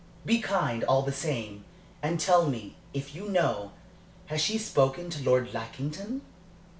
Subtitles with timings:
[0.25, 1.63] Be kind, all the same,
[2.01, 3.71] and tell me if you know
[4.25, 6.21] has she spoken to Lord Lackington?"